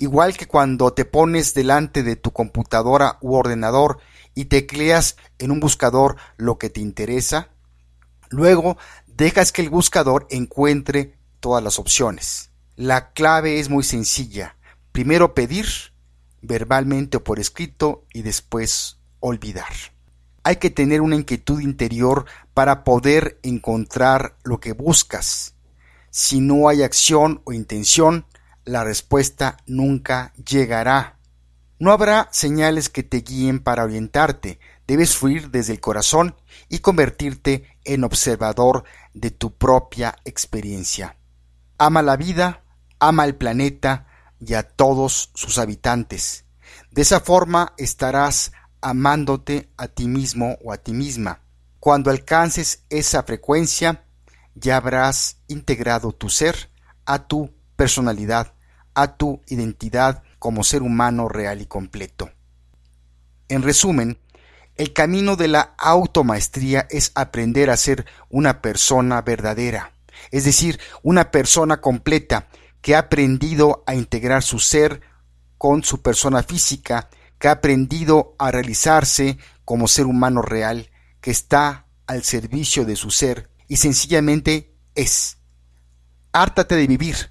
igual 0.00 0.36
que 0.36 0.48
cuando 0.48 0.92
te 0.92 1.04
pones 1.04 1.54
delante 1.54 2.02
de 2.02 2.16
tu 2.16 2.32
computadora 2.32 3.18
u 3.20 3.34
ordenador 3.34 3.98
y 4.34 4.46
tecleas 4.46 5.16
en 5.38 5.50
un 5.50 5.60
buscador 5.60 6.16
lo 6.36 6.58
que 6.58 6.70
te 6.70 6.80
interesa. 6.80 7.50
Luego 8.30 8.78
dejas 9.06 9.52
que 9.52 9.62
el 9.62 9.68
buscador 9.68 10.26
encuentre 10.30 11.18
todas 11.38 11.62
las 11.62 11.78
opciones. 11.78 12.50
La 12.76 13.12
clave 13.12 13.60
es 13.60 13.68
muy 13.68 13.84
sencilla. 13.84 14.56
Primero 14.90 15.34
pedir, 15.34 15.66
verbalmente 16.40 17.18
o 17.18 17.24
por 17.24 17.38
escrito, 17.38 18.06
y 18.14 18.22
después 18.22 18.98
olvidar. 19.20 19.72
Hay 20.44 20.56
que 20.56 20.70
tener 20.70 21.02
una 21.02 21.16
inquietud 21.16 21.60
interior 21.60 22.24
para 22.54 22.84
poder 22.84 23.38
encontrar 23.42 24.38
lo 24.44 24.60
que 24.60 24.72
buscas. 24.72 25.54
Si 26.08 26.40
no 26.40 26.68
hay 26.70 26.82
acción 26.82 27.42
o 27.44 27.52
intención, 27.52 28.24
la 28.70 28.84
respuesta 28.84 29.56
nunca 29.66 30.32
llegará. 30.34 31.18
No 31.78 31.92
habrá 31.92 32.28
señales 32.30 32.88
que 32.88 33.02
te 33.02 33.18
guíen 33.18 33.60
para 33.60 33.84
orientarte, 33.84 34.60
debes 34.86 35.16
fluir 35.16 35.50
desde 35.50 35.72
el 35.72 35.80
corazón 35.80 36.36
y 36.68 36.78
convertirte 36.78 37.64
en 37.84 38.04
observador 38.04 38.84
de 39.12 39.30
tu 39.30 39.56
propia 39.56 40.16
experiencia. 40.24 41.16
Ama 41.78 42.02
la 42.02 42.16
vida, 42.16 42.62
ama 42.98 43.24
el 43.24 43.34
planeta 43.34 44.06
y 44.38 44.54
a 44.54 44.62
todos 44.62 45.30
sus 45.34 45.58
habitantes. 45.58 46.44
De 46.90 47.02
esa 47.02 47.20
forma 47.20 47.72
estarás 47.76 48.52
amándote 48.80 49.70
a 49.76 49.88
ti 49.88 50.06
mismo 50.06 50.58
o 50.62 50.72
a 50.72 50.78
ti 50.78 50.92
misma. 50.92 51.40
Cuando 51.80 52.10
alcances 52.10 52.84
esa 52.90 53.22
frecuencia, 53.22 54.04
ya 54.54 54.76
habrás 54.76 55.38
integrado 55.48 56.12
tu 56.12 56.28
ser 56.28 56.70
a 57.06 57.26
tu 57.26 57.50
personalidad, 57.76 58.52
a 58.94 59.16
tu 59.16 59.40
identidad 59.46 60.22
como 60.38 60.64
ser 60.64 60.82
humano 60.82 61.28
real 61.28 61.60
y 61.60 61.66
completo. 61.66 62.30
En 63.48 63.62
resumen, 63.62 64.18
el 64.76 64.92
camino 64.92 65.36
de 65.36 65.48
la 65.48 65.74
automaestría 65.76 66.86
es 66.90 67.12
aprender 67.14 67.70
a 67.70 67.76
ser 67.76 68.06
una 68.28 68.62
persona 68.62 69.20
verdadera, 69.22 69.92
es 70.30 70.44
decir, 70.44 70.80
una 71.02 71.30
persona 71.30 71.80
completa 71.80 72.48
que 72.80 72.94
ha 72.94 73.00
aprendido 73.00 73.84
a 73.86 73.94
integrar 73.94 74.42
su 74.42 74.58
ser 74.58 75.02
con 75.58 75.84
su 75.84 76.00
persona 76.00 76.42
física, 76.42 77.10
que 77.38 77.48
ha 77.48 77.52
aprendido 77.52 78.34
a 78.38 78.50
realizarse 78.50 79.38
como 79.64 79.88
ser 79.88 80.06
humano 80.06 80.40
real, 80.42 80.90
que 81.20 81.30
está 81.30 81.86
al 82.06 82.24
servicio 82.24 82.84
de 82.84 82.96
su 82.96 83.10
ser 83.10 83.50
y 83.68 83.76
sencillamente 83.76 84.74
es. 84.94 85.38
Hártate 86.32 86.76
de 86.76 86.86
vivir. 86.86 87.29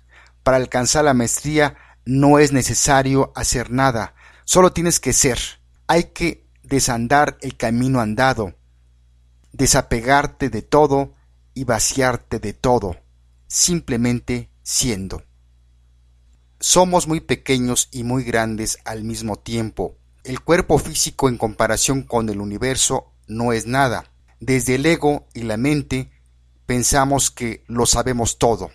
Para 0.50 0.58
alcanzar 0.58 1.06
la 1.06 1.14
maestría 1.14 1.78
no 2.06 2.40
es 2.40 2.52
necesario 2.52 3.32
hacer 3.36 3.70
nada, 3.70 4.16
solo 4.46 4.74
tienes 4.74 5.00
que 5.00 5.14
ser. 5.14 5.38
Hay 5.86 6.06
que 6.06 6.50
desandar 6.64 7.38
el 7.42 7.56
camino 7.56 8.02
andado, 8.02 8.56
desapegarte 9.52 10.50
de 10.50 10.64
todo 10.64 11.14
y 11.54 11.66
vaciarte 11.66 12.40
de 12.40 12.54
todo, 12.54 12.98
simplemente 13.46 14.50
siendo. 14.64 15.22
Somos 16.60 17.08
muy 17.08 17.20
pequeños 17.20 17.88
y 17.92 18.04
muy 18.04 18.24
grandes 18.24 18.80
al 18.86 19.04
mismo 19.04 19.36
tiempo. 19.36 20.00
El 20.24 20.42
cuerpo 20.42 20.80
físico 20.80 21.30
en 21.30 21.38
comparación 21.38 22.02
con 22.02 22.28
el 22.30 22.42
universo 22.42 23.14
no 23.28 23.54
es 23.54 23.68
nada. 23.68 24.06
Desde 24.40 24.74
el 24.74 24.86
ego 24.88 25.28
y 25.36 25.44
la 25.44 25.58
mente 25.58 26.10
pensamos 26.66 27.30
que 27.30 27.64
lo 27.68 27.86
sabemos 27.86 28.40
todo. 28.40 28.72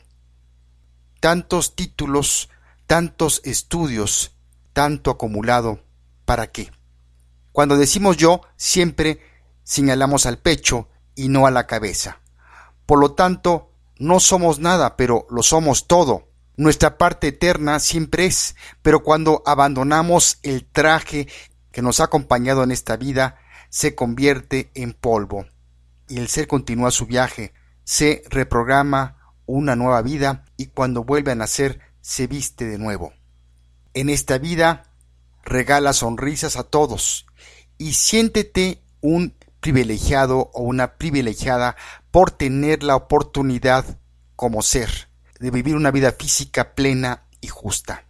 Tantos 1.24 1.74
títulos, 1.74 2.50
tantos 2.86 3.40
estudios, 3.44 4.36
tanto 4.74 5.10
acumulado, 5.10 5.82
¿para 6.26 6.52
qué? 6.52 6.70
Cuando 7.50 7.78
decimos 7.78 8.18
yo, 8.18 8.42
siempre 8.56 9.22
señalamos 9.62 10.26
al 10.26 10.36
pecho 10.36 10.90
y 11.14 11.30
no 11.30 11.46
a 11.46 11.50
la 11.50 11.66
cabeza. 11.66 12.20
Por 12.84 12.98
lo 12.98 13.12
tanto, 13.12 13.72
no 13.98 14.20
somos 14.20 14.58
nada, 14.58 14.96
pero 14.96 15.26
lo 15.30 15.42
somos 15.42 15.86
todo. 15.86 16.28
Nuestra 16.58 16.98
parte 16.98 17.28
eterna 17.28 17.80
siempre 17.80 18.26
es, 18.26 18.54
pero 18.82 19.02
cuando 19.02 19.42
abandonamos 19.46 20.40
el 20.42 20.66
traje 20.66 21.26
que 21.72 21.80
nos 21.80 22.00
ha 22.00 22.04
acompañado 22.04 22.62
en 22.64 22.70
esta 22.70 22.98
vida, 22.98 23.38
se 23.70 23.94
convierte 23.94 24.70
en 24.74 24.92
polvo. 24.92 25.46
y 26.06 26.18
el 26.18 26.28
ser 26.28 26.48
continúa 26.48 26.90
su 26.90 27.06
viaje, 27.06 27.54
se 27.82 28.24
reprograma 28.28 29.23
una 29.46 29.76
nueva 29.76 30.02
vida 30.02 30.44
y 30.56 30.66
cuando 30.66 31.04
vuelve 31.04 31.32
a 31.32 31.36
nacer 31.36 31.80
se 32.00 32.26
viste 32.26 32.66
de 32.66 32.78
nuevo. 32.78 33.12
En 33.94 34.08
esta 34.08 34.38
vida 34.38 34.84
regala 35.44 35.92
sonrisas 35.92 36.56
a 36.56 36.64
todos 36.64 37.26
y 37.78 37.94
siéntete 37.94 38.82
un 39.00 39.34
privilegiado 39.60 40.50
o 40.52 40.62
una 40.62 40.94
privilegiada 40.96 41.76
por 42.10 42.30
tener 42.30 42.82
la 42.82 42.96
oportunidad 42.96 43.98
como 44.36 44.62
ser 44.62 45.08
de 45.40 45.50
vivir 45.50 45.76
una 45.76 45.90
vida 45.90 46.12
física 46.12 46.74
plena 46.74 47.24
y 47.40 47.48
justa. 47.48 48.04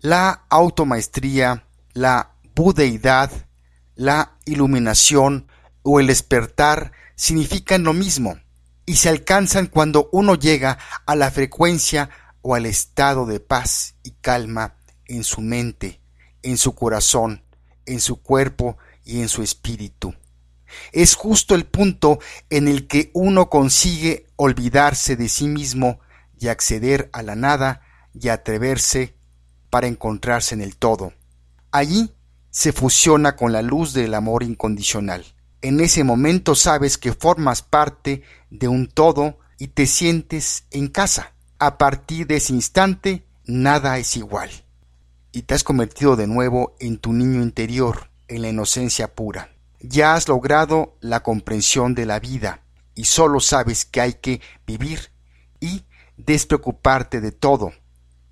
La 0.00 0.44
automaestría, 0.48 1.66
la 1.92 2.32
budeidad, 2.54 3.30
la 3.94 4.36
iluminación 4.44 5.46
o 5.82 6.00
el 6.00 6.08
despertar 6.08 6.92
significan 7.14 7.84
lo 7.84 7.92
mismo 7.92 8.41
y 8.86 8.96
se 8.96 9.08
alcanzan 9.08 9.66
cuando 9.66 10.08
uno 10.12 10.34
llega 10.34 10.78
a 11.06 11.14
la 11.14 11.30
frecuencia 11.30 12.10
o 12.40 12.54
al 12.54 12.66
estado 12.66 13.26
de 13.26 13.40
paz 13.40 13.94
y 14.02 14.12
calma 14.20 14.76
en 15.06 15.24
su 15.24 15.40
mente, 15.40 16.00
en 16.42 16.58
su 16.58 16.74
corazón, 16.74 17.44
en 17.86 18.00
su 18.00 18.22
cuerpo 18.22 18.76
y 19.04 19.20
en 19.20 19.28
su 19.28 19.42
espíritu. 19.42 20.14
Es 20.92 21.14
justo 21.14 21.54
el 21.54 21.66
punto 21.66 22.18
en 22.50 22.66
el 22.66 22.86
que 22.86 23.10
uno 23.14 23.48
consigue 23.50 24.26
olvidarse 24.36 25.16
de 25.16 25.28
sí 25.28 25.46
mismo 25.46 26.00
y 26.38 26.48
acceder 26.48 27.10
a 27.12 27.22
la 27.22 27.36
nada 27.36 27.82
y 28.14 28.28
atreverse 28.28 29.14
para 29.70 29.86
encontrarse 29.86 30.54
en 30.54 30.60
el 30.60 30.76
todo. 30.76 31.12
Allí 31.70 32.12
se 32.50 32.72
fusiona 32.72 33.36
con 33.36 33.52
la 33.52 33.62
luz 33.62 33.92
del 33.92 34.14
amor 34.14 34.42
incondicional. 34.42 35.24
En 35.62 35.78
ese 35.78 36.02
momento 36.02 36.56
sabes 36.56 36.98
que 36.98 37.12
formas 37.12 37.62
parte 37.62 38.22
de 38.50 38.66
un 38.66 38.88
todo 38.88 39.38
y 39.58 39.68
te 39.68 39.86
sientes 39.86 40.64
en 40.72 40.88
casa. 40.88 41.34
A 41.60 41.78
partir 41.78 42.26
de 42.26 42.36
ese 42.36 42.52
instante, 42.52 43.24
nada 43.44 43.96
es 43.98 44.16
igual. 44.16 44.50
Y 45.30 45.42
te 45.42 45.54
has 45.54 45.62
convertido 45.62 46.16
de 46.16 46.26
nuevo 46.26 46.74
en 46.80 46.98
tu 46.98 47.12
niño 47.12 47.42
interior, 47.42 48.10
en 48.26 48.42
la 48.42 48.48
inocencia 48.48 49.14
pura. 49.14 49.52
Ya 49.78 50.14
has 50.14 50.26
logrado 50.26 50.96
la 51.00 51.22
comprensión 51.22 51.94
de 51.94 52.06
la 52.06 52.18
vida 52.18 52.62
y 52.96 53.04
solo 53.04 53.38
sabes 53.38 53.84
que 53.84 54.00
hay 54.00 54.14
que 54.14 54.40
vivir 54.66 55.10
y 55.60 55.84
despreocuparte 56.16 57.20
de 57.20 57.30
todo. 57.30 57.72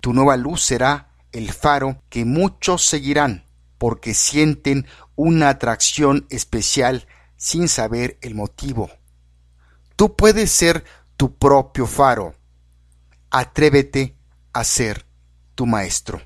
Tu 0.01 0.13
nueva 0.13 0.35
luz 0.35 0.63
será 0.63 1.13
el 1.31 1.53
faro 1.53 2.03
que 2.09 2.25
muchos 2.25 2.83
seguirán 2.83 3.45
porque 3.77 4.13
sienten 4.13 4.85
una 5.15 5.47
atracción 5.47 6.25
especial 6.29 7.07
sin 7.41 7.67
saber 7.67 8.19
el 8.21 8.35
motivo. 8.35 8.91
Tú 9.95 10.15
puedes 10.15 10.51
ser 10.51 10.85
tu 11.17 11.35
propio 11.37 11.87
faro. 11.87 12.35
Atrévete 13.31 14.15
a 14.53 14.63
ser 14.63 15.07
tu 15.55 15.65
maestro. 15.65 16.21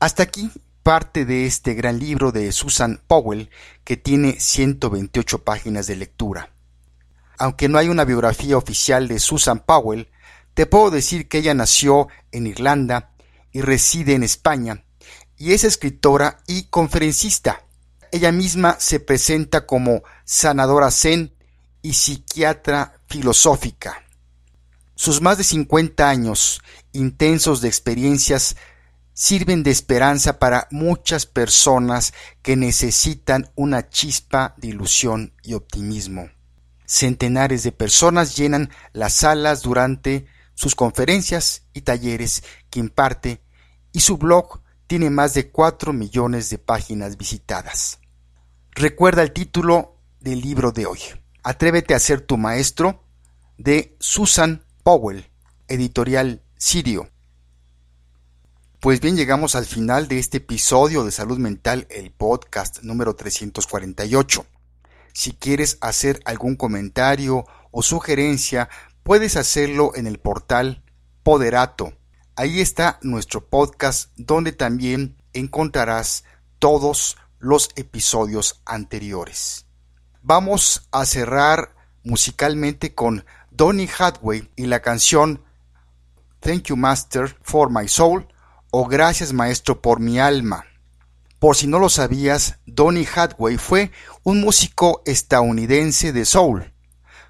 Hasta 0.00 0.24
aquí 0.24 0.50
parte 0.82 1.24
de 1.24 1.46
este 1.46 1.74
gran 1.74 2.00
libro 2.00 2.32
de 2.32 2.50
Susan 2.50 3.00
Powell 3.06 3.48
que 3.84 3.96
tiene 3.96 4.40
128 4.40 5.44
páginas 5.44 5.86
de 5.86 5.94
lectura. 5.94 6.50
Aunque 7.38 7.68
no 7.68 7.78
hay 7.78 7.88
una 7.88 8.04
biografía 8.04 8.58
oficial 8.58 9.06
de 9.06 9.20
Susan 9.20 9.60
Powell, 9.60 10.08
te 10.54 10.66
puedo 10.66 10.90
decir 10.90 11.28
que 11.28 11.38
ella 11.38 11.54
nació 11.54 12.08
en 12.32 12.48
Irlanda 12.48 13.12
y 13.52 13.60
reside 13.60 14.14
en 14.14 14.24
España, 14.24 14.84
y 15.36 15.52
es 15.52 15.62
escritora 15.62 16.38
y 16.48 16.64
conferencista. 16.64 17.65
Ella 18.16 18.32
misma 18.32 18.76
se 18.80 18.98
presenta 18.98 19.66
como 19.66 20.02
sanadora 20.24 20.90
zen 20.90 21.34
y 21.82 21.92
psiquiatra 21.92 22.94
filosófica. 23.06 24.06
Sus 24.94 25.20
más 25.20 25.36
de 25.36 25.44
50 25.44 26.08
años 26.08 26.62
intensos 26.94 27.60
de 27.60 27.68
experiencias 27.68 28.56
sirven 29.12 29.62
de 29.62 29.70
esperanza 29.70 30.38
para 30.38 30.66
muchas 30.70 31.26
personas 31.26 32.14
que 32.40 32.56
necesitan 32.56 33.52
una 33.54 33.90
chispa 33.90 34.54
de 34.56 34.68
ilusión 34.68 35.34
y 35.42 35.52
optimismo. 35.52 36.30
Centenares 36.86 37.64
de 37.64 37.72
personas 37.72 38.34
llenan 38.34 38.70
las 38.94 39.12
salas 39.12 39.60
durante 39.60 40.24
sus 40.54 40.74
conferencias 40.74 41.64
y 41.74 41.82
talleres 41.82 42.44
que 42.70 42.80
imparte 42.80 43.42
y 43.92 44.00
su 44.00 44.16
blog 44.16 44.62
tiene 44.86 45.10
más 45.10 45.34
de 45.34 45.50
4 45.50 45.92
millones 45.92 46.48
de 46.48 46.56
páginas 46.56 47.18
visitadas. 47.18 48.00
Recuerda 48.78 49.22
el 49.22 49.32
título 49.32 49.96
del 50.20 50.42
libro 50.42 50.70
de 50.70 50.84
hoy. 50.84 50.98
Atrévete 51.42 51.94
a 51.94 51.98
ser 51.98 52.20
tu 52.20 52.36
maestro 52.36 53.02
de 53.56 53.96
Susan 54.00 54.66
Powell, 54.82 55.30
editorial 55.66 56.42
Sirio. 56.58 57.08
Pues 58.80 59.00
bien, 59.00 59.16
llegamos 59.16 59.54
al 59.54 59.64
final 59.64 60.08
de 60.08 60.18
este 60.18 60.36
episodio 60.36 61.04
de 61.04 61.10
Salud 61.10 61.38
Mental, 61.38 61.86
el 61.88 62.10
podcast 62.10 62.82
número 62.82 63.16
348. 63.16 64.44
Si 65.14 65.32
quieres 65.32 65.78
hacer 65.80 66.20
algún 66.26 66.54
comentario 66.54 67.46
o 67.70 67.82
sugerencia 67.82 68.68
puedes 69.02 69.36
hacerlo 69.36 69.92
en 69.94 70.06
el 70.06 70.18
portal 70.18 70.82
Poderato. 71.22 71.94
Ahí 72.36 72.60
está 72.60 72.98
nuestro 73.00 73.48
podcast 73.48 74.12
donde 74.18 74.52
también 74.52 75.16
encontrarás 75.32 76.24
todos 76.58 77.16
los 77.46 77.70
episodios 77.76 78.60
anteriores. 78.66 79.66
Vamos 80.20 80.88
a 80.90 81.06
cerrar 81.06 81.76
musicalmente 82.02 82.92
con 82.92 83.24
Donny 83.52 83.88
Hathaway 83.98 84.50
y 84.56 84.66
la 84.66 84.80
canción 84.82 85.44
Thank 86.40 86.64
You 86.64 86.76
Master 86.76 87.38
for 87.42 87.70
My 87.70 87.86
Soul 87.86 88.26
o 88.72 88.86
Gracias 88.86 89.32
Maestro 89.32 89.80
por 89.80 90.00
mi 90.00 90.18
alma. 90.18 90.64
Por 91.38 91.54
si 91.54 91.68
no 91.68 91.78
lo 91.78 91.88
sabías, 91.88 92.58
Donny 92.66 93.06
Hathaway 93.06 93.58
fue 93.58 93.92
un 94.24 94.40
músico 94.40 95.02
estadounidense 95.06 96.12
de 96.12 96.24
soul 96.24 96.72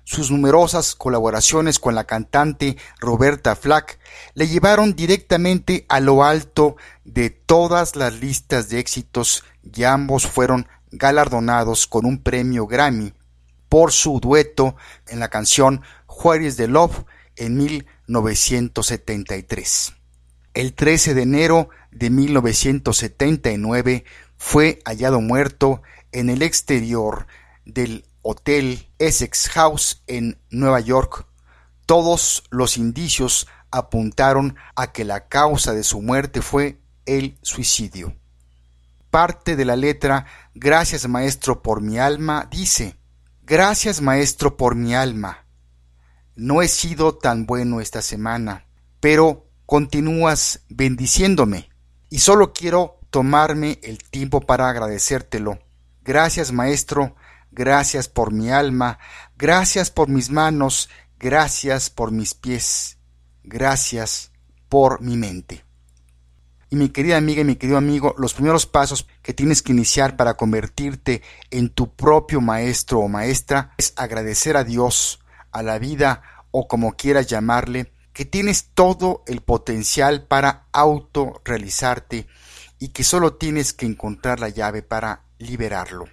sus 0.07 0.31
numerosas 0.31 0.95
colaboraciones 0.95 1.81
con 1.81 1.97
la 1.97 2.05
cantante 2.05 2.77
Roberta 3.01 3.57
Flack 3.57 3.99
le 4.35 4.47
llevaron 4.47 4.95
directamente 4.95 5.85
a 5.89 5.99
lo 5.99 6.23
alto 6.23 6.77
de 7.05 7.31
todas 7.31 7.97
las 7.97 8.15
listas 8.21 8.69
de 8.69 8.79
éxitos 8.79 9.43
y 9.75 9.85
ambos 9.85 10.27
fueron 10.27 10.69
galardonados 10.91 11.87
con 11.87 12.05
un 12.07 12.23
premio 12.23 12.67
Grammy 12.67 13.13
por 13.69 13.93
su 13.93 14.21
dueto 14.21 14.77
en 15.09 15.21
la 15.21 15.29
canción 15.29 15.83
Where 16.09 16.47
is 16.47 16.57
the 16.57 16.69
Love 16.69 17.05
en 17.37 17.57
1973. 17.57 19.95
El 20.55 20.75
13 20.75 21.15
de 21.15 21.23
enero 21.23 21.69
de 21.91 22.11
1979 22.11 24.05
fue 24.37 24.79
hallado 24.85 25.21
muerto 25.21 25.83
en 26.13 26.31
el 26.31 26.43
exterior 26.43 27.27
del 27.65 28.07
Hotel 28.23 28.89
Essex 28.99 29.49
House 29.51 30.03
en 30.09 30.41
Nueva 30.51 30.81
York, 30.81 31.27
todos 31.87 32.43
los 32.51 32.77
indicios 32.77 33.47
apuntaron 33.71 34.57
a 34.75 34.91
que 34.91 35.05
la 35.05 35.29
causa 35.29 35.73
de 35.73 35.85
su 35.85 36.03
muerte 36.03 36.43
fue 36.43 36.81
el 37.05 37.39
suicidio. 37.43 38.17
Parte 39.17 39.57
de 39.57 39.65
la 39.65 39.77
letra 39.77 40.27
Gracias 40.55 41.09
Maestro 41.09 41.63
por 41.63 41.81
mi 41.81 41.99
alma 41.99 42.47
dice 42.51 42.99
Gracias 43.45 44.03
Maestro 44.03 44.59
por 44.59 44.75
mi 44.75 44.95
alma. 44.95 45.47
No 46.35 46.61
he 46.61 46.69
sido 46.69 47.17
tan 47.17 47.47
bueno 47.47 47.81
esta 47.81 48.03
semana, 48.03 48.67
pero 49.01 49.49
continúas 49.65 50.67
bendiciéndome 50.69 51.71
y 52.11 52.19
solo 52.19 52.53
quiero 52.53 53.01
tomarme 53.09 53.81
el 53.83 54.05
tiempo 54.05 54.43
para 54.43 54.69
agradecértelo. 54.69 55.61
Gracias 56.03 56.53
Maestro 56.53 57.17
gracias 57.51 58.09
por 58.09 58.35
mi 58.35 58.51
alma, 58.51 58.99
gracias 59.39 59.91
por 59.91 60.11
mis 60.11 60.29
manos, 60.29 60.91
gracias 61.19 61.89
por 61.89 62.13
mis 62.13 62.35
pies, 62.35 62.99
gracias 63.43 64.31
por 64.69 65.01
mi 65.01 65.17
mente. 65.17 65.66
Y 66.69 66.77
mi 66.77 66.89
querida 66.89 67.17
amiga 67.17 67.43
y 67.43 67.45
mi 67.45 67.57
querido 67.57 67.79
amigo, 67.79 68.15
los 68.19 68.35
primeros 68.35 68.67
pasos 68.67 69.07
que 69.23 69.33
tienes 69.33 69.63
que 69.63 69.73
iniciar 69.73 70.17
para 70.17 70.35
convertirte 70.35 71.23
en 71.51 71.71
tu 71.71 71.95
propio 71.95 72.41
maestro 72.41 72.99
o 73.01 73.09
maestra 73.09 73.73
es 73.79 73.93
agradecer 73.97 74.57
a 74.57 74.65
Dios, 74.65 75.21
a 75.53 75.63
la 75.63 75.79
vida 75.79 76.23
o 76.51 76.67
como 76.67 76.97
quieras 76.97 77.29
llamarle, 77.29 77.93
que 78.13 78.25
tienes 78.25 78.71
todo 78.75 79.23
el 79.27 79.43
potencial 79.43 80.27
para 80.27 80.67
autorrealizarte 80.73 82.27
y 82.79 82.89
que 82.89 83.05
solo 83.05 83.35
tienes 83.35 83.73
que 83.73 83.87
encontrar 83.87 84.41
la 84.41 84.49
llave 84.49 84.83
para 84.83 85.23
liberarlo. 85.39 86.07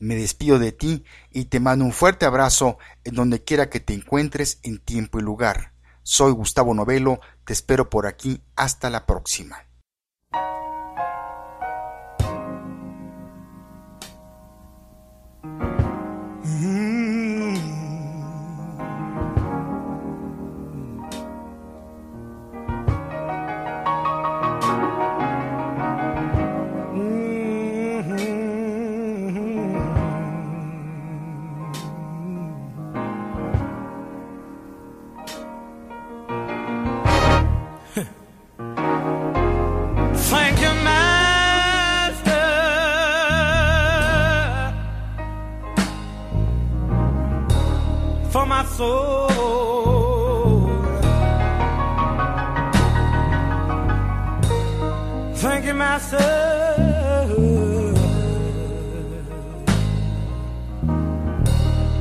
Me 0.00 0.16
despido 0.16 0.58
de 0.58 0.72
ti 0.72 1.04
y 1.30 1.46
te 1.46 1.60
mando 1.60 1.84
un 1.84 1.92
fuerte 1.92 2.26
abrazo 2.26 2.78
en 3.04 3.14
donde 3.14 3.42
quiera 3.42 3.70
que 3.70 3.80
te 3.80 3.94
encuentres 3.94 4.58
en 4.62 4.78
tiempo 4.78 5.18
y 5.18 5.22
lugar. 5.22 5.72
Soy 6.02 6.32
Gustavo 6.32 6.74
Novelo, 6.74 7.20
te 7.44 7.52
espero 7.52 7.88
por 7.88 8.06
aquí, 8.06 8.42
hasta 8.56 8.90
la 8.90 9.06
próxima. 9.06 9.67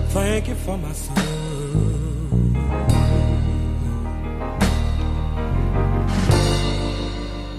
Thank 0.09 0.47
you 0.49 0.55
for 0.55 0.77
my 0.77 0.93
soul. 0.93 1.17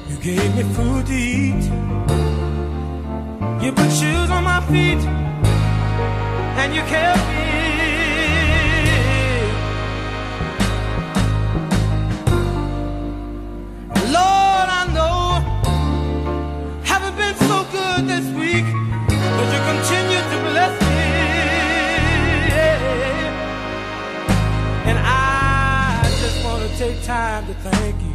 You 0.08 0.16
gave 0.22 0.56
me 0.56 0.62
food 0.74 1.06
to 1.06 1.12
eat. 1.12 1.64
You 3.62 3.72
put 3.72 3.90
shoes 3.92 4.30
on 4.30 4.44
my 4.44 4.60
feet. 4.68 5.02
And 6.60 6.74
you 6.74 6.82
kept 6.82 7.28
me. 7.28 7.47
Take 26.78 27.02
time 27.02 27.44
to 27.44 27.54
thank 27.54 28.00
you. 28.02 28.07